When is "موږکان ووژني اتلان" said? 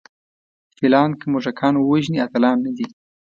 1.31-2.57